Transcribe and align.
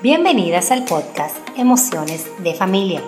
Bienvenidas 0.00 0.70
al 0.70 0.84
podcast 0.84 1.34
Emociones 1.56 2.24
de 2.44 2.54
Familia, 2.54 3.02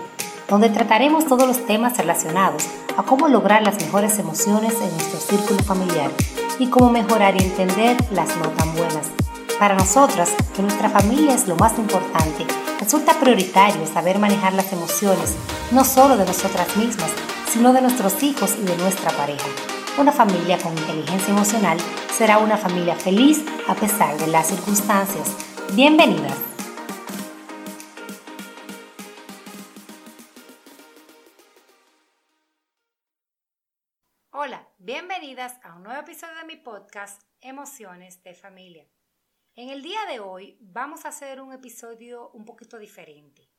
donde 0.48 0.70
trataremos 0.70 1.24
todos 1.24 1.46
los 1.46 1.64
temas 1.64 1.96
relacionados 1.96 2.64
a 2.96 3.04
cómo 3.04 3.28
lograr 3.28 3.62
las 3.62 3.80
mejores 3.80 4.18
emociones 4.18 4.74
en 4.74 4.90
nuestro 4.90 5.20
círculo 5.20 5.62
familiar 5.62 6.10
y 6.58 6.66
cómo 6.66 6.90
mejorar 6.90 7.40
y 7.40 7.44
entender 7.44 7.96
las 8.10 8.36
no 8.38 8.48
tan 8.48 8.74
buenas. 8.74 9.06
Para 9.60 9.76
nosotras, 9.76 10.32
que 10.56 10.62
nuestra 10.62 10.90
familia 10.90 11.32
es 11.32 11.46
lo 11.46 11.54
más 11.54 11.78
importante, 11.78 12.44
resulta 12.80 13.20
prioritario 13.20 13.86
saber 13.86 14.18
manejar 14.18 14.54
las 14.54 14.72
emociones, 14.72 15.36
no 15.70 15.84
solo 15.84 16.16
de 16.16 16.26
nosotras 16.26 16.76
mismas, 16.76 17.12
sino 17.48 17.72
de 17.72 17.82
nuestros 17.82 18.20
hijos 18.24 18.56
y 18.60 18.64
de 18.66 18.76
nuestra 18.78 19.12
pareja. 19.12 19.46
Una 19.96 20.10
familia 20.10 20.58
con 20.58 20.76
inteligencia 20.76 21.32
emocional 21.32 21.78
será 22.12 22.38
una 22.38 22.56
familia 22.56 22.96
feliz 22.96 23.44
a 23.68 23.76
pesar 23.76 24.18
de 24.18 24.26
las 24.26 24.48
circunstancias. 24.48 25.36
Bienvenidas. 25.74 26.49
A 35.40 35.74
un 35.74 35.84
nuevo 35.84 35.98
episodio 35.98 36.36
de 36.36 36.44
mi 36.44 36.56
podcast 36.56 37.22
Emociones 37.40 38.22
de 38.22 38.34
Familia. 38.34 38.86
En 39.54 39.70
el 39.70 39.82
día 39.82 40.00
de 40.06 40.20
hoy 40.20 40.58
vamos 40.60 41.06
a 41.06 41.08
hacer 41.08 41.40
un 41.40 41.54
episodio 41.54 42.30
un 42.32 42.44
poquito 42.44 42.76
diferente. 42.78 43.50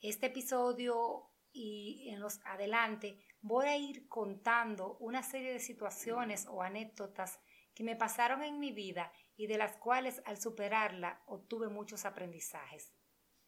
Este 0.00 0.26
episodio 0.26 1.30
y 1.52 2.10
en 2.10 2.18
los 2.18 2.40
adelante 2.44 3.20
voy 3.42 3.66
a 3.68 3.76
ir 3.76 4.08
contando 4.08 4.96
una 4.98 5.22
serie 5.22 5.52
de 5.52 5.60
situaciones 5.60 6.48
o 6.48 6.64
anécdotas 6.64 7.38
que 7.74 7.84
me 7.84 7.94
pasaron 7.94 8.42
en 8.42 8.58
mi 8.58 8.72
vida 8.72 9.12
y 9.36 9.46
de 9.46 9.56
las 9.56 9.76
cuales 9.76 10.20
al 10.26 10.40
superarla 10.40 11.22
obtuve 11.26 11.68
muchos 11.68 12.06
aprendizajes. 12.06 12.92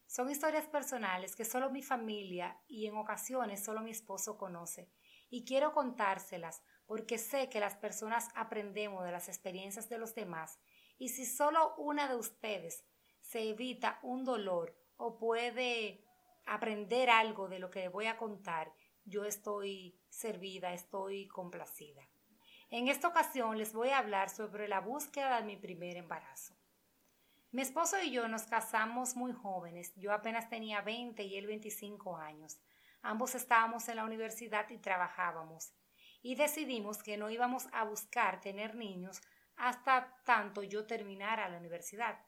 Son 0.07 0.31
historias 0.31 0.69
personales 0.69 1.35
que 1.35 1.45
solo 1.45 1.69
mi 1.69 1.83
familia 1.83 2.61
y 2.69 2.87
en 2.87 2.97
ocasiones 2.97 3.65
solo 3.65 3.81
mi 3.81 3.91
esposo 3.91 4.39
conoce 4.39 4.89
y 5.31 5.45
quiero 5.45 5.73
contárselas 5.73 6.63
porque 6.87 7.19
sé 7.19 7.49
que 7.49 7.61
las 7.61 7.77
personas 7.77 8.29
aprendemos 8.35 9.05
de 9.05 9.13
las 9.13 9.29
experiencias 9.29 9.89
de 9.89 9.99
los 9.99 10.15
demás 10.15 10.59
y 10.99 11.09
si 11.09 11.27
solo 11.27 11.75
una 11.77 12.09
de 12.09 12.17
ustedes 12.17 12.85
se 13.21 13.49
evita 13.49 13.99
un 14.03 14.25
dolor 14.25 14.77
o 14.97 15.19
puede 15.19 16.05
aprender 16.47 17.11
algo 17.11 17.49
de 17.49 17.59
lo 17.59 17.71
que 17.71 17.89
voy 17.89 18.07
a 18.07 18.17
contar, 18.17 18.73
yo 19.05 19.25
estoy 19.25 20.01
servida, 20.09 20.73
estoy 20.73 21.29
complacida. 21.29 22.09
En 22.71 22.89
esta 22.89 23.09
ocasión 23.09 23.59
les 23.59 23.73
voy 23.73 23.91
a 23.91 23.99
hablar 23.99 24.31
sobre 24.31 24.69
la 24.69 24.81
búsqueda 24.81 25.41
de 25.41 25.47
mi 25.47 25.57
primer 25.57 25.97
embarazo. 25.97 26.57
Mi 27.51 27.61
esposo 27.61 28.01
y 28.03 28.11
yo 28.11 28.29
nos 28.29 28.45
casamos 28.45 29.15
muy 29.15 29.33
jóvenes, 29.33 29.93
yo 29.97 30.13
apenas 30.13 30.49
tenía 30.49 30.81
20 30.81 31.23
y 31.23 31.37
él 31.37 31.47
25 31.47 32.17
años. 32.17 32.59
Ambos 33.03 33.35
estábamos 33.35 33.89
en 33.89 33.97
la 33.97 34.05
universidad 34.05 34.71
y 34.71 34.79
trabajábamos, 34.79 35.75
y 36.23 36.37
decidimos 36.37 37.03
que 37.03 37.17
no 37.17 37.29
íbamos 37.29 37.67
a 37.73 37.85
buscar 37.85 38.41
tener 38.41 38.77
niños 38.77 39.21
hasta 39.57 40.23
tanto 40.25 40.63
yo 40.63 40.87
terminara 40.87 41.49
la 41.49 41.59
universidad. 41.59 42.25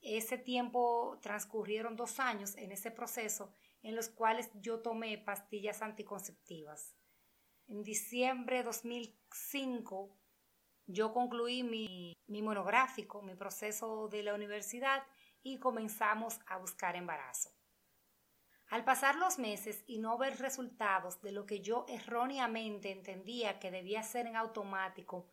Ese 0.00 0.38
tiempo 0.38 1.18
transcurrieron 1.22 1.96
dos 1.96 2.18
años 2.18 2.56
en 2.56 2.72
ese 2.72 2.90
proceso 2.90 3.52
en 3.82 3.94
los 3.94 4.08
cuales 4.08 4.50
yo 4.54 4.80
tomé 4.80 5.18
pastillas 5.18 5.82
anticonceptivas. 5.82 6.96
En 7.66 7.82
diciembre 7.82 8.58
de 8.58 8.62
2005 8.64 10.16
yo 10.86 11.12
concluí 11.12 11.62
mi, 11.62 12.16
mi 12.26 12.42
monográfico, 12.42 13.22
mi 13.22 13.34
proceso 13.34 14.08
de 14.08 14.22
la 14.22 14.34
universidad 14.34 15.02
y 15.42 15.58
comenzamos 15.58 16.40
a 16.46 16.56
buscar 16.58 16.96
embarazo. 16.96 17.57
Al 18.70 18.84
pasar 18.84 19.16
los 19.16 19.38
meses 19.38 19.82
y 19.86 19.98
no 19.98 20.18
ver 20.18 20.38
resultados 20.38 21.22
de 21.22 21.32
lo 21.32 21.46
que 21.46 21.60
yo 21.60 21.86
erróneamente 21.88 22.90
entendía 22.90 23.58
que 23.58 23.70
debía 23.70 24.02
ser 24.02 24.26
en 24.26 24.36
automático, 24.36 25.26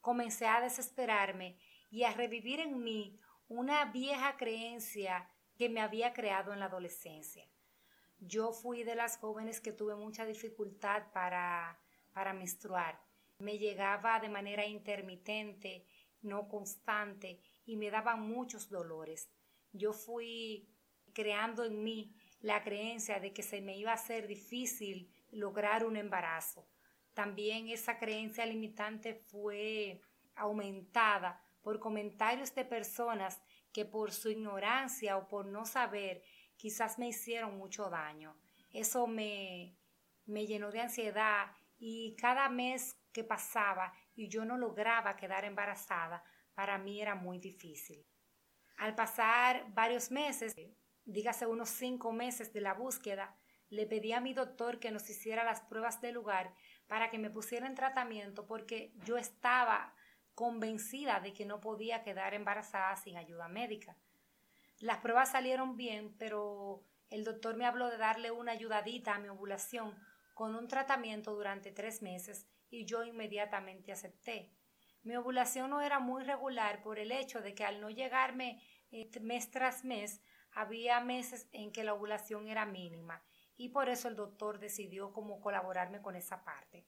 comencé 0.00 0.46
a 0.46 0.62
desesperarme 0.62 1.58
y 1.90 2.04
a 2.04 2.12
revivir 2.12 2.60
en 2.60 2.82
mí 2.82 3.20
una 3.48 3.84
vieja 3.86 4.38
creencia 4.38 5.28
que 5.58 5.68
me 5.68 5.80
había 5.80 6.14
creado 6.14 6.54
en 6.54 6.60
la 6.60 6.66
adolescencia. 6.66 7.46
Yo 8.20 8.52
fui 8.52 8.84
de 8.84 8.94
las 8.94 9.18
jóvenes 9.18 9.60
que 9.60 9.72
tuve 9.72 9.94
mucha 9.94 10.24
dificultad 10.24 11.12
para, 11.12 11.78
para 12.14 12.32
menstruar. 12.32 12.98
Me 13.38 13.58
llegaba 13.58 14.18
de 14.18 14.30
manera 14.30 14.64
intermitente, 14.64 15.84
no 16.22 16.48
constante, 16.48 17.40
y 17.66 17.76
me 17.76 17.90
daban 17.90 18.22
muchos 18.22 18.70
dolores. 18.70 19.28
Yo 19.72 19.92
fui 19.92 20.68
creando 21.12 21.64
en 21.64 21.82
mí 21.82 22.14
la 22.40 22.62
creencia 22.62 23.20
de 23.20 23.32
que 23.32 23.42
se 23.42 23.60
me 23.60 23.76
iba 23.76 23.90
a 23.90 23.94
hacer 23.94 24.26
difícil 24.26 25.10
lograr 25.30 25.84
un 25.84 25.96
embarazo. 25.96 26.68
También 27.14 27.68
esa 27.68 27.98
creencia 27.98 28.46
limitante 28.46 29.14
fue 29.14 30.00
aumentada 30.36 31.42
por 31.62 31.80
comentarios 31.80 32.54
de 32.54 32.64
personas 32.64 33.40
que 33.72 33.84
por 33.84 34.12
su 34.12 34.30
ignorancia 34.30 35.16
o 35.16 35.28
por 35.28 35.46
no 35.46 35.64
saber 35.64 36.22
quizás 36.56 36.98
me 36.98 37.08
hicieron 37.08 37.58
mucho 37.58 37.90
daño. 37.90 38.36
Eso 38.72 39.06
me, 39.06 39.76
me 40.26 40.46
llenó 40.46 40.70
de 40.70 40.80
ansiedad 40.80 41.50
y 41.78 42.14
cada 42.16 42.48
mes 42.48 42.96
que 43.12 43.24
pasaba 43.24 43.92
y 44.14 44.28
yo 44.28 44.44
no 44.44 44.56
lograba 44.56 45.16
quedar 45.16 45.44
embarazada, 45.44 46.22
para 46.54 46.78
mí 46.78 47.00
era 47.00 47.14
muy 47.14 47.38
difícil. 47.38 48.04
Al 48.76 48.94
pasar 48.94 49.72
varios 49.74 50.10
meses, 50.10 50.54
dígase 51.08 51.46
unos 51.46 51.70
cinco 51.70 52.12
meses 52.12 52.52
de 52.52 52.60
la 52.60 52.74
búsqueda, 52.74 53.34
le 53.70 53.86
pedí 53.86 54.12
a 54.12 54.20
mi 54.20 54.34
doctor 54.34 54.78
que 54.78 54.90
nos 54.90 55.08
hiciera 55.08 55.42
las 55.42 55.62
pruebas 55.62 56.00
del 56.00 56.14
lugar 56.14 56.54
para 56.86 57.10
que 57.10 57.18
me 57.18 57.30
pusiera 57.30 57.66
en 57.66 57.74
tratamiento 57.74 58.46
porque 58.46 58.92
yo 59.04 59.16
estaba 59.16 59.94
convencida 60.34 61.20
de 61.20 61.32
que 61.32 61.46
no 61.46 61.60
podía 61.60 62.02
quedar 62.02 62.34
embarazada 62.34 62.94
sin 62.96 63.16
ayuda 63.16 63.48
médica. 63.48 63.96
Las 64.80 64.98
pruebas 64.98 65.32
salieron 65.32 65.76
bien, 65.76 66.14
pero 66.18 66.84
el 67.10 67.24
doctor 67.24 67.56
me 67.56 67.64
habló 67.64 67.88
de 67.88 67.96
darle 67.96 68.30
una 68.30 68.52
ayudadita 68.52 69.14
a 69.14 69.18
mi 69.18 69.28
ovulación 69.28 69.98
con 70.34 70.54
un 70.54 70.68
tratamiento 70.68 71.34
durante 71.34 71.72
tres 71.72 72.02
meses 72.02 72.46
y 72.70 72.84
yo 72.84 73.02
inmediatamente 73.02 73.92
acepté. 73.92 74.52
Mi 75.02 75.16
ovulación 75.16 75.70
no 75.70 75.80
era 75.80 76.00
muy 76.00 76.22
regular 76.22 76.82
por 76.82 76.98
el 76.98 77.12
hecho 77.12 77.40
de 77.40 77.54
que 77.54 77.64
al 77.64 77.80
no 77.80 77.88
llegarme 77.88 78.62
eh, 78.90 79.10
mes 79.20 79.50
tras 79.50 79.84
mes 79.84 80.20
había 80.52 81.00
meses 81.00 81.48
en 81.52 81.72
que 81.72 81.84
la 81.84 81.94
ovulación 81.94 82.48
era 82.48 82.66
mínima 82.66 83.22
y 83.56 83.70
por 83.70 83.88
eso 83.88 84.08
el 84.08 84.16
doctor 84.16 84.58
decidió 84.58 85.12
cómo 85.12 85.40
colaborarme 85.40 86.00
con 86.00 86.16
esa 86.16 86.44
parte. 86.44 86.86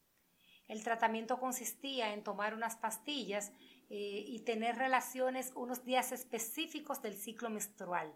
El 0.68 0.84
tratamiento 0.84 1.40
consistía 1.40 2.14
en 2.14 2.22
tomar 2.22 2.54
unas 2.54 2.76
pastillas 2.76 3.50
eh, 3.88 4.24
y 4.26 4.44
tener 4.44 4.76
relaciones 4.76 5.52
unos 5.56 5.84
días 5.84 6.12
específicos 6.12 7.02
del 7.02 7.14
ciclo 7.14 7.50
menstrual. 7.50 8.14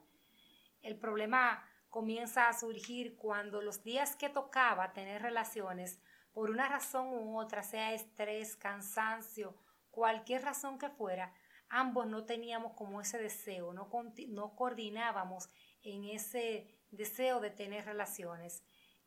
El 0.81 0.97
problema 0.97 1.69
comienza 1.91 2.49
a 2.49 2.53
surgir 2.53 3.17
cuando 3.17 3.61
los 3.61 3.83
días 3.83 4.15
que 4.15 4.29
tocaba 4.29 4.93
tener 4.93 5.23
relaciones, 5.23 6.01
por 6.33 6.51
una 6.51 6.69
razón 6.69 7.09
u 7.09 7.39
otra, 7.39 7.65
sea 7.65 7.93
estrés, 7.93 8.57
cansancio, 8.57 9.57
cualquier 9.91 10.43
razón 10.43 10.79
que 10.79 10.91
fuera, 10.91 11.33
ambos 11.69 12.07
no 12.07 12.25
teníamos 12.25 12.73
como 12.75 13.01
ese 13.01 13.19
deseo, 13.19 13.73
no, 13.73 13.91
no 14.29 14.57
coordinábamos 14.57 15.49
en 15.83 16.05
ese 16.05 16.69
deseo 16.91 17.41
de 17.41 17.51
tener 17.51 17.85
relaciones. 17.85 18.63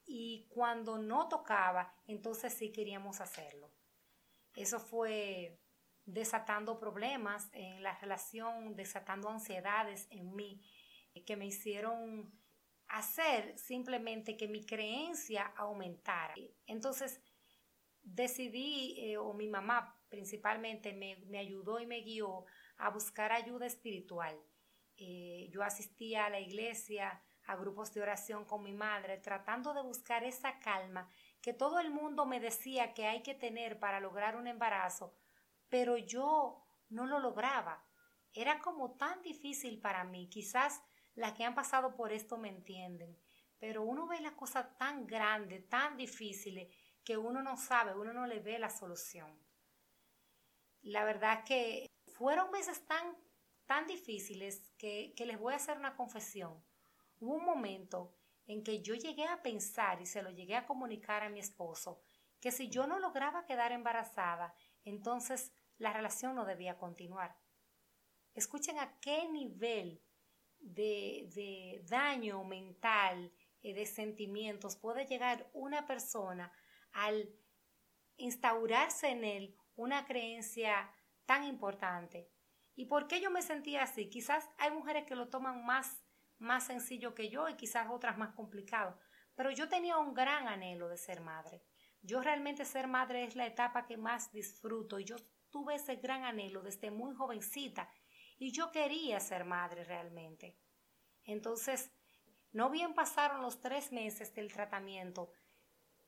Y 0.05 0.47
cuando 0.49 0.97
no 0.97 1.27
tocaba, 1.27 1.93
entonces 2.07 2.53
sí 2.53 2.71
queríamos 2.71 3.19
hacerlo. 3.19 3.71
Eso 4.55 4.79
fue 4.79 5.59
desatando 6.05 6.79
problemas 6.79 7.49
en 7.51 7.83
la 7.83 7.97
relación, 7.99 8.75
desatando 8.75 9.29
ansiedades 9.29 10.07
en 10.09 10.33
mí, 10.35 10.63
que 11.25 11.35
me 11.35 11.45
hicieron 11.45 12.31
hacer 12.87 13.57
simplemente 13.57 14.37
que 14.37 14.47
mi 14.47 14.65
creencia 14.65 15.43
aumentara. 15.57 16.33
Entonces 16.65 17.21
decidí, 18.01 18.95
eh, 18.99 19.17
o 19.17 19.33
mi 19.33 19.47
mamá 19.47 19.96
principalmente 20.09 20.93
me, 20.93 21.37
ayudó 21.37 21.79
y 21.79 21.85
me 21.85 22.01
guió 22.01 22.45
a 22.77 22.89
buscar 22.89 23.31
ayuda 23.31 23.65
espiritual. 23.65 24.39
Eh, 24.97 25.49
yo 25.51 25.63
asistía 25.63 26.25
a 26.25 26.29
la 26.29 26.39
iglesia, 26.39 27.21
a 27.45 27.55
grupos 27.55 27.93
de 27.93 28.01
oración 28.01 28.45
con 28.45 28.63
mi 28.63 28.73
madre, 28.73 29.17
tratando 29.17 29.73
de 29.73 29.81
buscar 29.81 30.23
esa 30.23 30.59
calma 30.59 31.09
que 31.41 31.53
todo 31.53 31.79
el 31.79 31.91
mundo 31.91 32.25
me 32.25 32.39
decía 32.39 32.93
que 32.93 33.07
hay 33.07 33.21
que 33.21 33.33
tener 33.33 33.79
para 33.79 33.99
lograr 33.99 34.35
un 34.35 34.47
embarazo, 34.47 35.15
pero 35.69 35.97
yo 35.97 36.63
no 36.89 37.05
lo 37.05 37.19
lograba. 37.19 37.85
Era 38.33 38.59
como 38.59 38.97
tan 38.97 39.21
difícil 39.21 39.79
para 39.79 40.03
mí. 40.03 40.29
Quizás 40.29 40.81
las 41.15 41.33
que 41.33 41.43
han 41.43 41.55
pasado 41.55 41.95
por 41.95 42.11
esto 42.11 42.37
me 42.37 42.49
entienden, 42.49 43.17
pero 43.59 43.83
uno 43.83 44.07
ve 44.07 44.19
las 44.21 44.33
cosas 44.33 44.77
tan 44.77 45.07
grandes, 45.07 45.67
tan 45.69 45.97
difíciles, 45.97 46.67
que 47.03 47.17
uno 47.17 47.41
no 47.41 47.55
sabe, 47.55 47.95
uno 47.95 48.13
no 48.13 48.27
le 48.27 48.39
ve 48.39 48.59
la 48.59 48.69
solución. 48.69 49.41
La 50.87 51.03
verdad 51.03 51.43
que 51.43 51.85
fueron 52.07 52.49
meses 52.51 52.85
tan 52.85 53.15
tan 53.67 53.85
difíciles 53.85 54.73
que, 54.77 55.13
que 55.15 55.25
les 55.25 55.37
voy 55.37 55.53
a 55.53 55.57
hacer 55.57 55.77
una 55.77 55.95
confesión. 55.95 56.63
Hubo 57.19 57.35
un 57.35 57.45
momento 57.45 58.15
en 58.47 58.63
que 58.63 58.81
yo 58.81 58.95
llegué 58.95 59.25
a 59.25 59.43
pensar 59.43 60.01
y 60.01 60.05
se 60.05 60.23
lo 60.23 60.31
llegué 60.31 60.55
a 60.55 60.65
comunicar 60.65 61.21
a 61.21 61.29
mi 61.29 61.39
esposo 61.39 62.01
que 62.39 62.51
si 62.51 62.69
yo 62.69 62.87
no 62.87 62.99
lograba 62.99 63.45
quedar 63.45 63.73
embarazada, 63.73 64.55
entonces 64.85 65.51
la 65.77 65.91
relación 65.91 66.35
no 66.35 66.45
debía 66.45 66.77
continuar. 66.77 67.35
Escuchen 68.33 68.79
a 68.79 68.99
qué 69.01 69.27
nivel 69.27 70.01
de, 70.59 71.29
de 71.35 71.83
daño 71.87 72.43
mental 72.45 73.33
y 73.61 73.73
de 73.73 73.85
sentimientos 73.85 74.77
puede 74.77 75.05
llegar 75.05 75.49
una 75.53 75.85
persona 75.85 76.53
al 76.93 77.29
instaurarse 78.15 79.09
en 79.09 79.25
él 79.25 79.57
una 79.77 80.05
creencia 80.05 80.91
tan 81.25 81.45
importante. 81.45 82.29
¿Y 82.75 82.85
por 82.85 83.07
qué 83.07 83.21
yo 83.21 83.31
me 83.31 83.41
sentía 83.41 83.83
así? 83.83 84.09
Quizás 84.09 84.49
hay 84.57 84.71
mujeres 84.71 85.05
que 85.05 85.15
lo 85.15 85.29
toman 85.29 85.65
más, 85.65 86.03
más 86.39 86.65
sencillo 86.65 87.15
que 87.15 87.29
yo 87.29 87.47
y 87.47 87.55
quizás 87.55 87.87
otras 87.89 88.17
más 88.17 88.33
complicado, 88.35 88.99
pero 89.35 89.51
yo 89.51 89.69
tenía 89.69 89.97
un 89.97 90.13
gran 90.13 90.47
anhelo 90.47 90.89
de 90.89 90.97
ser 90.97 91.21
madre. 91.21 91.63
Yo 92.01 92.21
realmente 92.21 92.65
ser 92.65 92.87
madre 92.87 93.23
es 93.23 93.35
la 93.35 93.45
etapa 93.45 93.85
que 93.85 93.97
más 93.97 94.31
disfruto 94.31 94.99
y 94.99 95.05
yo 95.05 95.15
tuve 95.49 95.75
ese 95.75 95.95
gran 95.95 96.23
anhelo 96.23 96.61
desde 96.61 96.91
muy 96.91 97.15
jovencita 97.15 97.89
y 98.37 98.51
yo 98.51 98.71
quería 98.71 99.19
ser 99.19 99.45
madre 99.45 99.83
realmente. 99.83 100.57
Entonces, 101.23 101.91
no 102.51 102.69
bien 102.69 102.93
pasaron 102.93 103.41
los 103.41 103.59
tres 103.59 103.91
meses 103.91 104.33
del 104.33 104.51
tratamiento. 104.51 105.31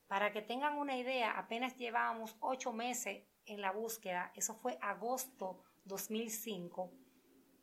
Para 0.06 0.32
que 0.32 0.42
tengan 0.42 0.78
una 0.78 0.96
idea, 0.96 1.38
apenas 1.38 1.76
llevábamos 1.76 2.36
ocho 2.40 2.72
meses 2.72 3.29
en 3.46 3.60
la 3.60 3.72
búsqueda. 3.72 4.32
Eso 4.34 4.54
fue 4.54 4.78
agosto 4.80 5.62
2005. 5.84 6.92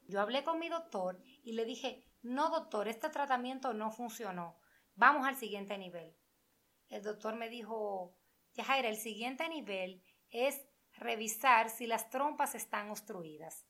Yo 0.08 0.22
hablé 0.22 0.44
con 0.44 0.60
mi 0.60 0.70
doctor 0.70 1.22
y 1.44 1.54
le 1.54 1.66
dije, 1.66 2.04
no 2.22 2.50
doctor, 2.50 2.88
este 2.88 3.10
tratamiento 3.10 3.74
no 3.74 3.92
funcionó. 3.92 4.58
Vamos 4.96 5.28
al 5.28 5.36
siguiente 5.36 5.78
nivel. 5.78 6.16
El 6.90 7.04
doctor 7.04 7.36
me 7.36 7.50
dijo, 7.50 8.16
Yajaira, 8.54 8.90
el 8.90 8.98
siguiente 8.98 9.48
nivel 9.50 10.02
es 10.30 10.66
revisar 10.94 11.70
si 11.70 11.88
las 11.88 12.10
trompas 12.10 12.56
están 12.56 12.90
obstruidas. 12.90 13.66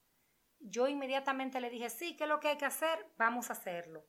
Yo 0.60 0.88
inmediatamente 0.88 1.62
le 1.62 1.70
dije, 1.70 1.90
sí, 1.90 2.16
¿qué 2.16 2.24
es 2.24 2.30
lo 2.30 2.40
que 2.40 2.50
hay 2.50 2.58
que 2.58 2.66
hacer? 2.66 3.12
Vamos 3.18 3.50
a 3.50 3.54
hacerlo. 3.54 4.06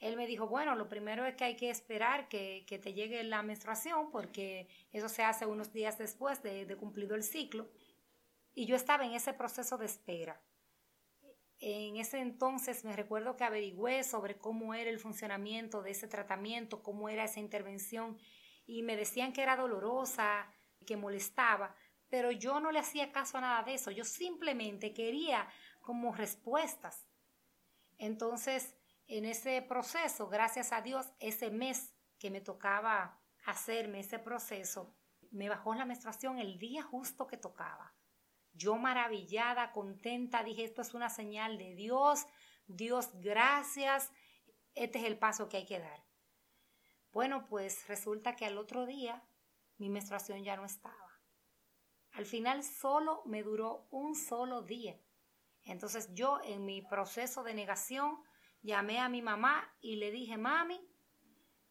Él 0.00 0.16
me 0.16 0.26
dijo, 0.26 0.48
bueno, 0.48 0.74
lo 0.74 0.88
primero 0.88 1.26
es 1.26 1.36
que 1.36 1.44
hay 1.44 1.56
que 1.56 1.70
esperar 1.70 2.28
que, 2.28 2.64
te 2.66 2.92
llegue 2.94 3.22
la 3.22 3.42
menstruación 3.42 4.10
porque 4.10 4.68
eso 4.92 5.08
se 5.08 5.22
hace 5.22 5.46
unos 5.46 5.72
días 5.72 5.98
después 5.98 6.42
de, 6.42 6.64
de 6.64 6.76
cumplido 6.76 7.14
el 7.14 7.22
ciclo. 7.22 7.68
Y 8.54 8.66
yo 8.66 8.76
estaba 8.76 9.04
en 9.04 9.12
ese 9.12 9.34
proceso 9.34 9.76
de 9.76 9.86
espera. 9.86 10.40
En 11.58 11.96
ese 11.96 12.18
entonces 12.18 12.84
me 12.84 12.96
recuerdo 12.96 13.36
que 13.36 13.44
averigüé 13.44 14.02
sobre 14.02 14.38
cómo 14.38 14.72
era 14.72 14.88
el 14.88 14.98
funcionamiento 14.98 15.82
de 15.82 15.90
ese 15.90 16.08
tratamiento, 16.08 16.82
cómo 16.82 17.10
era 17.10 17.24
esa 17.24 17.38
intervención 17.38 18.18
y 18.66 18.82
me 18.82 18.96
decían 18.96 19.34
que 19.34 19.42
era 19.42 19.56
dolorosa, 19.56 20.50
que 20.86 20.96
molestaba, 20.96 21.74
pero 22.08 22.30
yo 22.30 22.60
no 22.60 22.72
le 22.72 22.78
hacía 22.78 23.12
caso 23.12 23.38
a 23.38 23.40
nada 23.42 23.62
de 23.62 23.74
eso, 23.74 23.90
yo 23.90 24.04
simplemente 24.04 24.94
quería 24.94 25.48
como 25.80 26.14
respuestas. 26.14 27.06
Entonces, 27.98 28.74
en 29.10 29.24
ese 29.24 29.60
proceso, 29.60 30.28
gracias 30.28 30.70
a 30.72 30.82
Dios, 30.82 31.10
ese 31.18 31.50
mes 31.50 31.92
que 32.20 32.30
me 32.30 32.40
tocaba 32.40 33.20
hacerme 33.44 34.00
ese 34.00 34.20
proceso, 34.20 34.94
me 35.32 35.48
bajó 35.48 35.74
la 35.74 35.84
menstruación 35.84 36.38
el 36.38 36.60
día 36.60 36.84
justo 36.84 37.26
que 37.26 37.36
tocaba. 37.36 37.92
Yo 38.52 38.76
maravillada, 38.76 39.72
contenta, 39.72 40.44
dije, 40.44 40.62
esto 40.62 40.82
es 40.82 40.94
una 40.94 41.10
señal 41.10 41.58
de 41.58 41.74
Dios, 41.74 42.24
Dios, 42.68 43.10
gracias, 43.14 44.12
este 44.76 45.00
es 45.00 45.04
el 45.04 45.18
paso 45.18 45.48
que 45.48 45.56
hay 45.56 45.66
que 45.66 45.80
dar. 45.80 46.04
Bueno, 47.12 47.46
pues 47.48 47.88
resulta 47.88 48.36
que 48.36 48.46
al 48.46 48.58
otro 48.58 48.86
día 48.86 49.24
mi 49.76 49.88
menstruación 49.88 50.44
ya 50.44 50.54
no 50.54 50.64
estaba. 50.64 51.20
Al 52.12 52.26
final 52.26 52.62
solo 52.62 53.22
me 53.24 53.42
duró 53.42 53.88
un 53.90 54.14
solo 54.14 54.62
día. 54.62 55.00
Entonces 55.64 56.14
yo 56.14 56.40
en 56.44 56.64
mi 56.64 56.80
proceso 56.82 57.42
de 57.42 57.54
negación 57.54 58.22
llamé 58.62 58.98
a 58.98 59.08
mi 59.08 59.22
mamá 59.22 59.72
y 59.80 59.96
le 59.96 60.10
dije, 60.10 60.36
mami, 60.36 60.80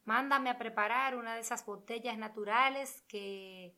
mándame 0.06 0.50
a 0.50 0.58
preparar 0.58 1.16
una 1.16 1.36
de 1.36 1.42
esas 1.42 1.66
botellas 1.66 2.18
naturales 2.18 3.04
que, 3.08 3.76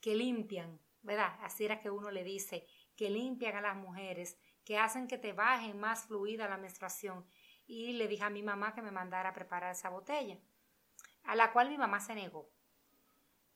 que 0.00 0.14
limpian, 0.14 0.80
¿verdad? 1.02 1.38
Así 1.42 1.64
era 1.64 1.80
que 1.80 1.90
uno 1.90 2.10
le 2.10 2.24
dice, 2.24 2.66
que 2.96 3.10
limpian 3.10 3.56
a 3.56 3.60
las 3.60 3.76
mujeres, 3.76 4.38
que 4.64 4.78
hacen 4.78 5.08
que 5.08 5.18
te 5.18 5.32
baje 5.32 5.72
más 5.74 6.06
fluida 6.06 6.48
la 6.48 6.56
menstruación. 6.56 7.26
Y 7.66 7.92
le 7.92 8.08
dije 8.08 8.24
a 8.24 8.30
mi 8.30 8.42
mamá 8.42 8.74
que 8.74 8.82
me 8.82 8.90
mandara 8.90 9.30
a 9.30 9.34
preparar 9.34 9.72
esa 9.72 9.90
botella, 9.90 10.38
a 11.24 11.36
la 11.36 11.52
cual 11.52 11.68
mi 11.68 11.78
mamá 11.78 12.00
se 12.00 12.14
negó. 12.14 12.50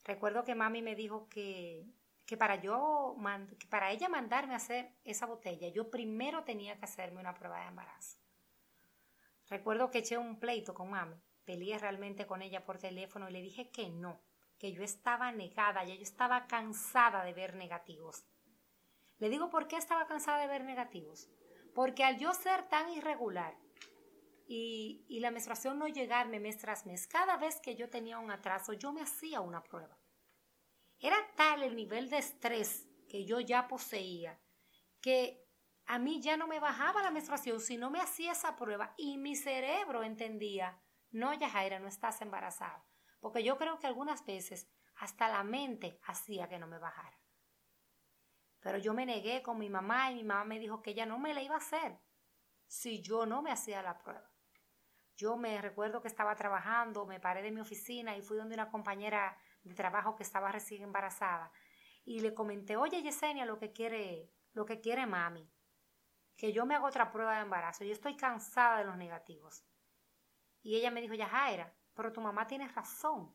Recuerdo 0.04 0.44
que 0.44 0.54
mami 0.54 0.82
me 0.82 0.94
dijo 0.94 1.28
que, 1.28 1.86
que 2.26 2.36
para 2.36 2.56
yo, 2.56 3.16
que 3.58 3.66
para 3.66 3.90
ella 3.90 4.08
mandarme 4.08 4.54
a 4.54 4.56
hacer 4.56 4.94
esa 5.04 5.26
botella, 5.26 5.68
yo 5.68 5.90
primero 5.90 6.44
tenía 6.44 6.78
que 6.78 6.84
hacerme 6.84 7.20
una 7.20 7.34
prueba 7.34 7.60
de 7.60 7.68
embarazo. 7.68 8.21
Recuerdo 9.52 9.90
que 9.90 9.98
eché 9.98 10.16
un 10.16 10.40
pleito 10.40 10.72
con 10.72 10.88
mami, 10.88 11.14
peleé 11.44 11.76
realmente 11.78 12.26
con 12.26 12.40
ella 12.40 12.64
por 12.64 12.78
teléfono 12.78 13.28
y 13.28 13.32
le 13.34 13.42
dije 13.42 13.70
que 13.70 13.90
no, 13.90 14.22
que 14.56 14.72
yo 14.72 14.82
estaba 14.82 15.30
negada, 15.30 15.84
ya 15.84 15.94
yo 15.94 16.00
estaba 16.00 16.46
cansada 16.46 17.22
de 17.22 17.34
ver 17.34 17.54
negativos. 17.54 18.24
Le 19.18 19.28
digo 19.28 19.50
por 19.50 19.68
qué 19.68 19.76
estaba 19.76 20.06
cansada 20.06 20.40
de 20.40 20.46
ver 20.46 20.64
negativos. 20.64 21.28
Porque 21.74 22.02
al 22.02 22.16
yo 22.18 22.32
ser 22.32 22.66
tan 22.70 22.88
irregular 22.94 23.54
y, 24.48 25.04
y 25.06 25.20
la 25.20 25.30
menstruación 25.30 25.78
no 25.78 25.86
llegarme 25.86 26.40
mes 26.40 26.56
tras 26.56 26.86
mes, 26.86 27.06
cada 27.06 27.36
vez 27.36 27.60
que 27.60 27.76
yo 27.76 27.90
tenía 27.90 28.18
un 28.18 28.30
atraso, 28.30 28.72
yo 28.72 28.90
me 28.90 29.02
hacía 29.02 29.42
una 29.42 29.62
prueba. 29.62 29.98
Era 30.98 31.18
tal 31.36 31.62
el 31.62 31.76
nivel 31.76 32.08
de 32.08 32.16
estrés 32.16 32.88
que 33.06 33.26
yo 33.26 33.38
ya 33.38 33.68
poseía 33.68 34.40
que 35.02 35.41
a 35.92 35.98
mí 35.98 36.22
ya 36.22 36.38
no 36.38 36.46
me 36.46 36.58
bajaba 36.58 37.02
la 37.02 37.10
menstruación 37.10 37.60
si 37.60 37.76
no 37.76 37.90
me 37.90 38.00
hacía 38.00 38.32
esa 38.32 38.56
prueba 38.56 38.94
y 38.96 39.18
mi 39.18 39.36
cerebro 39.36 40.02
entendía, 40.02 40.80
no, 41.10 41.34
Yajaira, 41.34 41.80
no 41.80 41.86
estás 41.86 42.22
embarazada. 42.22 42.82
Porque 43.20 43.44
yo 43.44 43.58
creo 43.58 43.78
que 43.78 43.88
algunas 43.88 44.24
veces 44.24 44.70
hasta 44.94 45.28
la 45.28 45.44
mente 45.44 46.00
hacía 46.04 46.48
que 46.48 46.58
no 46.58 46.66
me 46.66 46.78
bajara. 46.78 47.20
Pero 48.60 48.78
yo 48.78 48.94
me 48.94 49.04
negué 49.04 49.42
con 49.42 49.58
mi 49.58 49.68
mamá 49.68 50.10
y 50.10 50.14
mi 50.14 50.24
mamá 50.24 50.44
me 50.44 50.58
dijo 50.58 50.80
que 50.80 50.92
ella 50.92 51.04
no 51.04 51.18
me 51.18 51.34
la 51.34 51.42
iba 51.42 51.56
a 51.56 51.58
hacer 51.58 52.00
si 52.66 53.02
yo 53.02 53.26
no 53.26 53.42
me 53.42 53.52
hacía 53.52 53.82
la 53.82 53.98
prueba. 53.98 54.32
Yo 55.14 55.36
me 55.36 55.60
recuerdo 55.60 56.00
que 56.00 56.08
estaba 56.08 56.34
trabajando, 56.36 57.04
me 57.04 57.20
paré 57.20 57.42
de 57.42 57.50
mi 57.50 57.60
oficina 57.60 58.16
y 58.16 58.22
fui 58.22 58.38
donde 58.38 58.54
una 58.54 58.70
compañera 58.70 59.36
de 59.62 59.74
trabajo 59.74 60.16
que 60.16 60.22
estaba 60.22 60.50
recién 60.50 60.84
embarazada 60.84 61.52
y 62.02 62.20
le 62.20 62.32
comenté, 62.32 62.78
oye 62.78 63.02
Yesenia, 63.02 63.44
lo 63.44 63.58
que 63.58 63.74
quiere, 63.74 64.32
lo 64.54 64.64
que 64.64 64.80
quiere 64.80 65.04
mami 65.04 65.51
que 66.42 66.52
yo 66.52 66.66
me 66.66 66.74
hago 66.74 66.88
otra 66.88 67.12
prueba 67.12 67.36
de 67.36 67.42
embarazo. 67.42 67.84
Yo 67.84 67.92
estoy 67.92 68.16
cansada 68.16 68.78
de 68.78 68.84
los 68.84 68.96
negativos. 68.96 69.64
Y 70.60 70.74
ella 70.74 70.90
me 70.90 71.00
dijo, 71.00 71.14
ya 71.14 71.28
Jaira, 71.28 71.72
pero 71.94 72.12
tu 72.12 72.20
mamá 72.20 72.48
tiene 72.48 72.66
razón. 72.66 73.32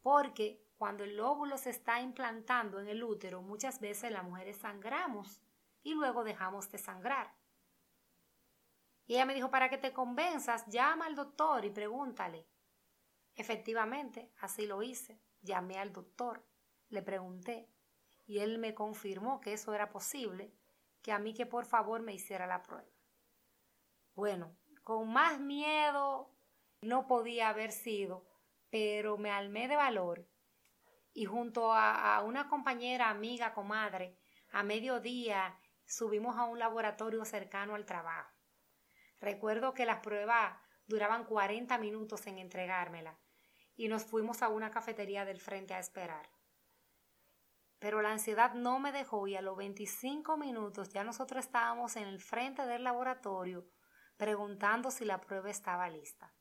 Porque 0.00 0.66
cuando 0.78 1.04
el 1.04 1.20
óvulo 1.20 1.58
se 1.58 1.68
está 1.68 2.00
implantando 2.00 2.80
en 2.80 2.88
el 2.88 3.04
útero, 3.04 3.42
muchas 3.42 3.80
veces 3.80 4.10
las 4.10 4.24
mujeres 4.24 4.56
sangramos 4.56 5.42
y 5.82 5.92
luego 5.92 6.24
dejamos 6.24 6.70
de 6.70 6.78
sangrar. 6.78 7.34
Y 9.04 9.16
ella 9.16 9.26
me 9.26 9.34
dijo, 9.34 9.50
para 9.50 9.68
que 9.68 9.76
te 9.76 9.92
convenzas, 9.92 10.64
llama 10.68 11.04
al 11.04 11.14
doctor 11.14 11.66
y 11.66 11.70
pregúntale. 11.70 12.48
Efectivamente, 13.34 14.32
así 14.40 14.66
lo 14.66 14.82
hice. 14.82 15.20
Llamé 15.42 15.78
al 15.78 15.92
doctor, 15.92 16.42
le 16.88 17.02
pregunté 17.02 17.68
y 18.24 18.38
él 18.38 18.56
me 18.56 18.72
confirmó 18.72 19.38
que 19.38 19.52
eso 19.52 19.74
era 19.74 19.90
posible 19.90 20.54
que 21.02 21.12
a 21.12 21.18
mí 21.18 21.34
que 21.34 21.46
por 21.46 21.64
favor 21.64 22.00
me 22.02 22.14
hiciera 22.14 22.46
la 22.46 22.62
prueba. 22.62 22.88
Bueno, 24.14 24.56
con 24.84 25.12
más 25.12 25.40
miedo 25.40 26.30
no 26.80 27.06
podía 27.06 27.48
haber 27.48 27.72
sido, 27.72 28.26
pero 28.70 29.18
me 29.18 29.30
almé 29.30 29.68
de 29.68 29.76
valor 29.76 30.28
y 31.14 31.24
junto 31.24 31.72
a, 31.72 32.16
a 32.16 32.22
una 32.22 32.48
compañera, 32.48 33.10
amiga, 33.10 33.52
comadre, 33.52 34.16
a 34.50 34.62
mediodía 34.62 35.58
subimos 35.86 36.36
a 36.36 36.44
un 36.44 36.58
laboratorio 36.58 37.24
cercano 37.24 37.74
al 37.74 37.84
trabajo. 37.84 38.32
Recuerdo 39.20 39.74
que 39.74 39.86
las 39.86 40.00
pruebas 40.00 40.56
duraban 40.86 41.24
40 41.24 41.78
minutos 41.78 42.26
en 42.26 42.38
entregármela 42.38 43.18
y 43.76 43.88
nos 43.88 44.04
fuimos 44.04 44.42
a 44.42 44.48
una 44.48 44.70
cafetería 44.70 45.24
del 45.24 45.40
frente 45.40 45.74
a 45.74 45.78
esperar. 45.78 46.28
Pero 47.82 48.00
la 48.00 48.12
ansiedad 48.12 48.54
no 48.54 48.78
me 48.78 48.92
dejó 48.92 49.26
y 49.26 49.34
a 49.34 49.42
los 49.42 49.56
25 49.56 50.36
minutos 50.36 50.90
ya 50.90 51.02
nosotros 51.02 51.44
estábamos 51.44 51.96
en 51.96 52.06
el 52.06 52.20
frente 52.20 52.64
del 52.64 52.84
laboratorio 52.84 53.66
preguntando 54.16 54.92
si 54.92 55.04
la 55.04 55.20
prueba 55.20 55.50
estaba 55.50 55.90
lista. 55.90 56.32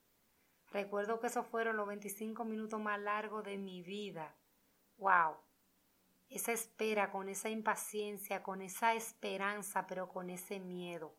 Recuerdo 0.71 1.19
que 1.19 1.25
esos 1.25 1.48
fueron 1.48 1.77
los 1.77 1.88
25 1.88 2.45
minutos 2.45 2.79
más 2.79 3.00
largos 3.00 3.43
de 3.43 3.57
mi 3.57 3.81
vida. 3.81 4.38
¡Wow! 4.98 5.38
Esa 6.29 6.51
espera, 6.51 7.12
con 7.12 7.27
esa 7.27 7.50
impaciencia, 7.50 8.43
con 8.43 8.62
esa 8.62 8.93
esperanza, 8.93 9.88
pero 9.88 10.10
con 10.10 10.29
ese 10.29 10.60
miedo. 10.60 11.17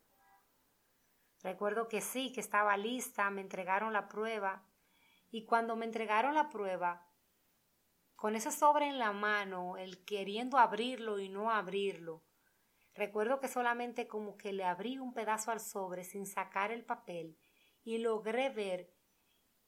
Recuerdo 1.42 1.88
que 1.88 2.00
sí, 2.00 2.32
que 2.32 2.40
estaba 2.40 2.76
lista, 2.76 3.28
me 3.30 3.40
entregaron 3.40 3.92
la 3.92 4.06
prueba 4.06 4.64
y 5.32 5.46
cuando 5.46 5.74
me 5.74 5.84
entregaron 5.84 6.36
la 6.36 6.48
prueba, 6.48 7.11
con 8.22 8.36
ese 8.36 8.52
sobre 8.52 8.86
en 8.86 9.00
la 9.00 9.10
mano, 9.10 9.76
el 9.76 10.04
queriendo 10.04 10.56
abrirlo 10.56 11.18
y 11.18 11.28
no 11.28 11.50
abrirlo, 11.50 12.22
recuerdo 12.94 13.40
que 13.40 13.48
solamente 13.48 14.06
como 14.06 14.36
que 14.36 14.52
le 14.52 14.62
abrí 14.62 14.96
un 14.96 15.12
pedazo 15.12 15.50
al 15.50 15.58
sobre 15.58 16.04
sin 16.04 16.26
sacar 16.26 16.70
el 16.70 16.84
papel 16.84 17.36
y 17.82 17.98
logré 17.98 18.48
ver 18.48 18.94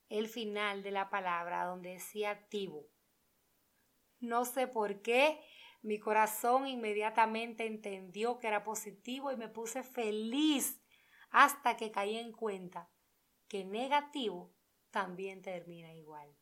el 0.08 0.28
final 0.28 0.84
de 0.84 0.92
la 0.92 1.10
palabra 1.10 1.64
donde 1.64 1.94
decía 1.94 2.30
activo. 2.30 2.86
No 4.20 4.44
sé 4.44 4.68
por 4.68 5.02
qué, 5.02 5.40
mi 5.82 5.98
corazón 5.98 6.68
inmediatamente 6.68 7.66
entendió 7.66 8.38
que 8.38 8.46
era 8.46 8.62
positivo 8.62 9.32
y 9.32 9.36
me 9.36 9.48
puse 9.48 9.82
feliz 9.82 10.80
hasta 11.30 11.76
que 11.76 11.90
caí 11.90 12.18
en 12.18 12.30
cuenta 12.30 12.88
que 13.48 13.64
negativo 13.64 14.54
también 14.92 15.42
termina 15.42 15.92
igual. 15.92 16.32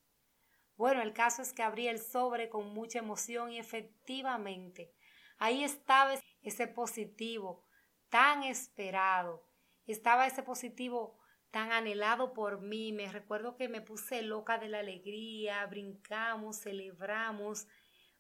Bueno, 0.76 1.02
el 1.02 1.12
caso 1.12 1.43
es 1.43 1.52
que 1.52 1.62
abrí 1.62 1.88
el 1.88 2.00
sobre 2.00 2.49
con 2.49 2.73
mucha 2.73 2.99
emoción 2.99 3.52
y 3.52 3.59
efectivamente 3.59 4.93
ahí 5.38 5.64
estaba 5.64 6.14
ese 6.43 6.67
positivo 6.67 7.67
tan 8.09 8.43
esperado, 8.45 9.49
estaba 9.87 10.26
ese 10.26 10.43
positivo 10.43 11.19
tan 11.50 11.71
anhelado 11.71 12.33
por 12.33 12.61
mí. 12.61 12.93
Me 12.93 13.11
recuerdo 13.12 13.57
que 13.57 13.69
me 13.69 13.81
puse 13.81 14.23
loca 14.23 14.59
de 14.59 14.69
la 14.69 14.81
alegría, 14.81 15.64
brincamos, 15.67 16.61
celebramos. 16.61 17.69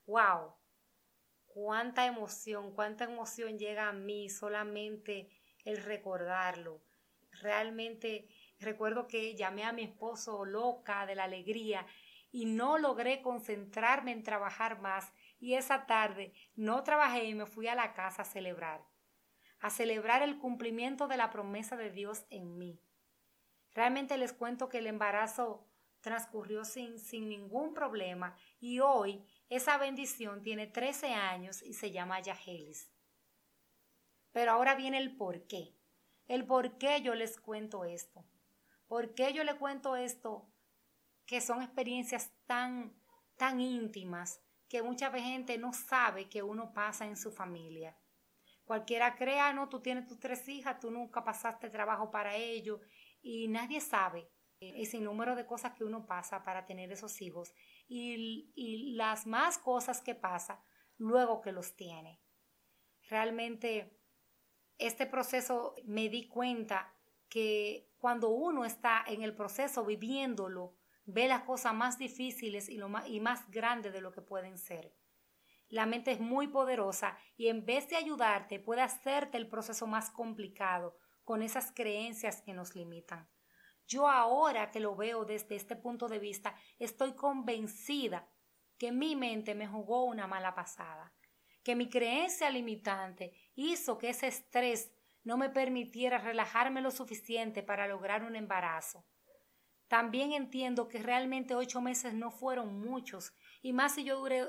¡Wow! 0.06 0.54
Cuánta 1.46 2.06
emoción, 2.06 2.74
cuánta 2.74 3.04
emoción 3.04 3.58
llega 3.58 3.88
a 3.88 3.92
mí 3.92 4.28
solamente 4.28 5.28
el 5.64 5.82
recordarlo. 5.82 6.82
Realmente 7.40 8.28
recuerdo 8.58 9.06
que 9.06 9.34
llamé 9.34 9.64
a 9.64 9.72
mi 9.72 9.82
esposo 9.82 10.44
loca 10.44 11.06
de 11.06 11.14
la 11.14 11.24
alegría 11.24 11.86
y 12.32 12.46
no 12.46 12.78
logré 12.78 13.20
concentrarme 13.22 14.10
en 14.10 14.22
trabajar 14.24 14.80
más 14.80 15.12
y 15.38 15.54
esa 15.54 15.86
tarde 15.86 16.32
no 16.56 16.82
trabajé 16.82 17.24
y 17.24 17.34
me 17.34 17.46
fui 17.46 17.68
a 17.68 17.74
la 17.74 17.92
casa 17.92 18.22
a 18.22 18.24
celebrar, 18.24 18.84
a 19.60 19.70
celebrar 19.70 20.22
el 20.22 20.38
cumplimiento 20.38 21.06
de 21.06 21.18
la 21.18 21.30
promesa 21.30 21.76
de 21.76 21.90
Dios 21.90 22.24
en 22.30 22.56
mí. 22.56 22.80
Realmente 23.74 24.16
les 24.16 24.32
cuento 24.32 24.68
que 24.68 24.78
el 24.78 24.86
embarazo 24.86 25.68
transcurrió 26.00 26.64
sin, 26.64 26.98
sin 26.98 27.28
ningún 27.28 27.74
problema 27.74 28.36
y 28.58 28.80
hoy 28.80 29.24
esa 29.48 29.76
bendición 29.76 30.42
tiene 30.42 30.66
13 30.66 31.14
años 31.14 31.62
y 31.62 31.74
se 31.74 31.90
llama 31.90 32.20
Yahelis. 32.20 32.90
Pero 34.32 34.52
ahora 34.52 34.74
viene 34.74 34.98
el 34.98 35.16
por 35.16 35.46
qué. 35.46 35.76
El 36.26 36.46
por 36.46 36.78
qué 36.78 37.02
yo 37.02 37.14
les 37.14 37.38
cuento 37.38 37.84
esto. 37.84 38.24
¿Por 38.86 39.14
qué 39.14 39.32
yo 39.32 39.44
le 39.44 39.56
cuento 39.56 39.96
esto? 39.96 40.51
Que 41.32 41.40
son 41.40 41.62
experiencias 41.62 42.30
tan, 42.44 42.92
tan 43.38 43.58
íntimas 43.58 44.42
que 44.68 44.82
mucha 44.82 45.10
gente 45.10 45.56
no 45.56 45.72
sabe 45.72 46.28
que 46.28 46.42
uno 46.42 46.74
pasa 46.74 47.06
en 47.06 47.16
su 47.16 47.32
familia. 47.32 47.96
Cualquiera 48.64 49.16
crea, 49.16 49.50
no, 49.54 49.70
tú 49.70 49.80
tienes 49.80 50.06
tus 50.06 50.20
tres 50.20 50.46
hijas, 50.46 50.78
tú 50.78 50.90
nunca 50.90 51.24
pasaste 51.24 51.70
trabajo 51.70 52.10
para 52.10 52.36
ellos 52.36 52.82
y 53.22 53.48
nadie 53.48 53.80
sabe 53.80 54.28
ese 54.60 55.00
número 55.00 55.34
de 55.34 55.46
cosas 55.46 55.72
que 55.72 55.84
uno 55.84 56.06
pasa 56.06 56.42
para 56.42 56.66
tener 56.66 56.92
esos 56.92 57.22
hijos 57.22 57.54
y, 57.88 58.52
y 58.54 58.92
las 58.92 59.26
más 59.26 59.56
cosas 59.56 60.02
que 60.02 60.14
pasa 60.14 60.62
luego 60.98 61.40
que 61.40 61.52
los 61.52 61.76
tiene. 61.76 62.20
Realmente 63.08 63.98
este 64.76 65.06
proceso 65.06 65.76
me 65.86 66.10
di 66.10 66.28
cuenta 66.28 66.94
que 67.30 67.90
cuando 67.96 68.28
uno 68.28 68.66
está 68.66 69.02
en 69.06 69.22
el 69.22 69.34
proceso 69.34 69.82
viviéndolo, 69.86 70.76
ve 71.04 71.28
las 71.28 71.42
cosas 71.42 71.74
más 71.74 71.98
difíciles 71.98 72.68
y, 72.68 72.76
lo 72.76 72.88
más, 72.88 73.08
y 73.08 73.20
más 73.20 73.50
grandes 73.50 73.92
de 73.92 74.00
lo 74.00 74.12
que 74.12 74.22
pueden 74.22 74.58
ser. 74.58 74.94
La 75.68 75.86
mente 75.86 76.12
es 76.12 76.20
muy 76.20 76.48
poderosa 76.48 77.16
y 77.36 77.48
en 77.48 77.64
vez 77.64 77.88
de 77.88 77.96
ayudarte 77.96 78.60
puede 78.60 78.82
hacerte 78.82 79.38
el 79.38 79.48
proceso 79.48 79.86
más 79.86 80.10
complicado 80.10 80.96
con 81.24 81.42
esas 81.42 81.72
creencias 81.72 82.42
que 82.42 82.52
nos 82.52 82.74
limitan. 82.74 83.28
Yo 83.86 84.08
ahora 84.08 84.70
que 84.70 84.80
lo 84.80 84.94
veo 84.96 85.24
desde 85.24 85.56
este 85.56 85.76
punto 85.76 86.08
de 86.08 86.18
vista, 86.18 86.54
estoy 86.78 87.14
convencida 87.14 88.28
que 88.78 88.92
mi 88.92 89.16
mente 89.16 89.54
me 89.54 89.66
jugó 89.66 90.04
una 90.04 90.26
mala 90.26 90.54
pasada, 90.54 91.14
que 91.62 91.76
mi 91.76 91.88
creencia 91.88 92.50
limitante 92.50 93.32
hizo 93.54 93.98
que 93.98 94.10
ese 94.10 94.26
estrés 94.26 94.92
no 95.24 95.36
me 95.36 95.50
permitiera 95.50 96.18
relajarme 96.18 96.80
lo 96.80 96.90
suficiente 96.90 97.62
para 97.62 97.86
lograr 97.86 98.24
un 98.24 98.34
embarazo. 98.34 99.06
También 99.92 100.32
entiendo 100.32 100.88
que 100.88 101.02
realmente 101.02 101.54
ocho 101.54 101.82
meses 101.82 102.14
no 102.14 102.30
fueron 102.30 102.80
muchos, 102.80 103.34
y 103.60 103.74
más 103.74 103.94
si 103.94 104.04
yo 104.04 104.16
duré 104.16 104.48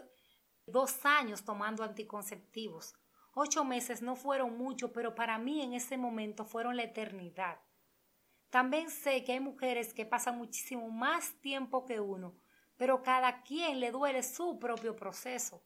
dos 0.66 1.06
años 1.06 1.44
tomando 1.44 1.84
anticonceptivos. 1.84 2.94
Ocho 3.34 3.66
meses 3.66 4.02
no 4.02 4.16
fueron 4.16 4.58
mucho, 4.58 4.94
pero 4.94 5.16
para 5.16 5.38
mí 5.38 5.62
en 5.62 5.74
ese 5.74 5.98
momento 5.98 6.46
fueron 6.46 6.78
la 6.78 6.84
eternidad. 6.84 7.60
También 8.52 8.90
sé 8.90 9.26
que 9.26 9.34
hay 9.34 9.42
mujeres 9.42 9.94
que 9.94 10.06
pasan 10.06 10.38
muchísimo 10.38 10.88
más 10.90 11.34
tiempo 11.42 11.84
que 11.84 12.00
uno, 12.00 12.40
pero 12.78 13.04
cada 13.04 13.42
quien 13.42 13.82
le 13.82 13.92
duele 13.92 14.24
su 14.24 14.58
propio 14.60 14.96
proceso. 14.96 15.66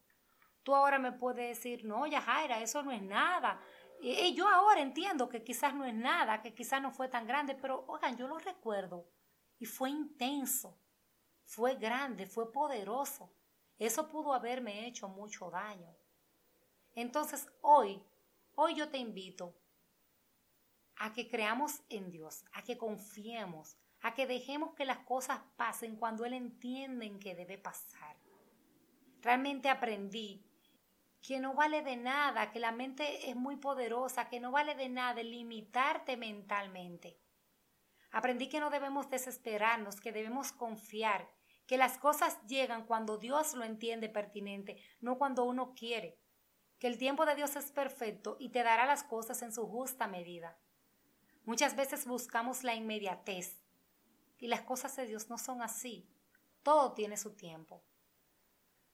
Tú 0.64 0.74
ahora 0.74 0.98
me 0.98 1.12
puedes 1.12 1.56
decir, 1.56 1.86
no, 1.86 2.08
Yajaira, 2.08 2.64
eso 2.64 2.82
no 2.82 2.92
es 2.92 3.04
nada. 3.04 3.62
Y, 4.02 4.34
yo 4.34 4.50
ahora 4.50 4.82
entiendo 4.82 5.30
que 5.30 5.44
quizás 5.44 5.76
no 5.76 5.86
es 5.86 5.94
nada, 5.94 6.42
que 6.42 6.56
quizás 6.56 6.82
no 6.82 6.90
fue 6.90 7.10
tan 7.10 7.28
grande, 7.28 7.54
pero 7.54 7.86
oigan, 7.88 8.18
yo 8.18 8.28
lo 8.28 8.40
recuerdo 8.40 9.06
y 9.60 9.66
fue 9.66 9.90
intenso, 9.90 10.78
fue 11.44 11.76
grande, 11.76 12.26
fue 12.26 12.52
poderoso. 12.52 13.32
Eso 13.78 14.10
pudo 14.10 14.34
haberme 14.34 14.88
hecho 14.88 15.08
mucho 15.08 15.50
daño. 15.50 15.96
Entonces 16.96 17.48
hoy, 17.62 18.04
hoy 18.56 18.76
yo 18.76 18.90
te 18.90 18.98
invito 18.98 19.56
a 20.98 21.14
que 21.14 21.28
creamos 21.28 21.82
en 21.90 22.10
Dios, 22.10 22.44
a 22.54 22.64
que 22.64 22.78
confiemos, 22.78 23.78
a 24.02 24.14
que 24.14 24.26
dejemos 24.26 24.74
que 24.74 24.86
las 24.86 25.00
cosas 25.00 25.40
pasen 25.56 25.96
cuando 25.96 26.26
Él 26.26 26.34
entiende 26.34 27.20
que 27.20 27.36
debe 27.36 27.58
pasar. 27.58 28.18
Realmente 29.22 29.70
aprendí 29.70 30.44
que 31.22 31.40
no 31.40 31.54
vale 31.54 31.82
de 31.82 31.98
nada, 31.98 32.52
que 32.52 32.60
la 32.60 32.72
mente 32.72 33.30
es 33.30 33.36
muy 33.36 33.58
poderosa, 33.58 34.30
que 34.30 34.40
no 34.40 34.52
vale 34.52 34.76
de 34.76 34.90
nada 34.90 35.22
limitarte 35.22 36.16
mentalmente. 36.16 37.20
Aprendí 38.18 38.50
que 38.50 38.60
no 38.60 38.72
debemos 38.72 39.12
desesperarnos, 39.12 40.02
que 40.02 40.12
debemos 40.12 40.52
confiar, 40.52 41.30
que 41.68 41.78
las 41.78 42.00
cosas 42.00 42.36
llegan 42.48 42.88
cuando 42.88 43.20
Dios 43.20 43.54
lo 43.54 43.64
entiende 43.64 44.10
pertinente, 44.10 44.82
no 45.02 45.20
cuando 45.20 45.44
uno 45.44 45.76
quiere 45.76 46.18
que 46.80 46.88
el 46.88 46.98
tiempo 46.98 47.28
de 47.28 47.36
Dios 47.36 47.56
es 47.56 47.72
perfecto 47.72 48.36
y 48.40 48.50
te 48.50 48.64
dará 48.64 48.88
las 48.88 49.04
cosas 49.04 49.44
en 49.44 49.54
su 49.54 49.68
justa 49.68 50.08
medida. 50.08 50.58
Muchas 51.46 51.76
veces 51.76 52.08
buscamos 52.08 52.64
la 52.64 52.74
inmediatez 52.74 53.62
y 54.40 54.48
las 54.48 54.62
cosas 54.62 54.96
de 54.96 55.06
Dios 55.06 55.30
no 55.30 55.38
son 55.38 55.62
así. 55.62 56.10
Todo 56.64 56.94
tiene 56.94 57.18
su 57.18 57.36
tiempo. 57.36 57.84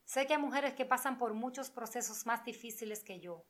Sé 0.03 0.27
que 0.27 0.33
hay 0.33 0.41
mujeres 0.41 0.73
que 0.73 0.85
pasan 0.85 1.17
por 1.17 1.33
muchos 1.33 1.69
procesos 1.69 2.25
más 2.25 2.43
difíciles 2.43 3.05
que 3.05 3.21
yo, 3.21 3.45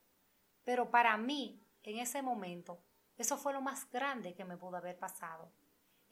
pero 0.64 0.92
para 0.92 1.18
mí, 1.18 1.66
en 1.82 1.98
ese 1.98 2.22
momento, 2.22 2.84
eso 3.18 3.38
fue 3.38 3.54
lo 3.54 3.62
más 3.62 3.90
grande 3.90 4.36
que 4.36 4.46
me 4.46 4.56
pudo 4.56 4.78
haber 4.78 5.00
pasado. 5.00 5.52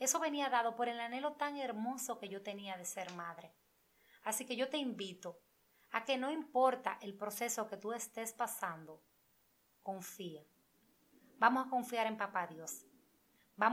Eso 0.01 0.19
venía 0.19 0.49
dado 0.49 0.75
por 0.75 0.89
el 0.89 0.99
anhelo 0.99 1.33
tan 1.33 1.57
hermoso 1.57 2.17
que 2.17 2.27
yo 2.27 2.41
tenía 2.41 2.75
de 2.75 2.85
ser 2.85 3.13
madre. 3.13 3.53
Así 4.23 4.47
que 4.47 4.55
yo 4.55 4.67
te 4.67 4.77
invito 4.77 5.39
a 5.91 6.03
que 6.05 6.17
no 6.17 6.31
importa 6.31 6.97
el 7.01 7.13
proceso 7.13 7.67
que 7.67 7.77
tú 7.77 7.93
estés 7.93 8.33
pasando, 8.33 8.99
confía. 9.83 10.43
Vamos 11.37 11.67
a 11.67 11.69
confiar 11.69 12.07
en 12.07 12.17
Papá 12.17 12.47
Dios. 12.47 12.83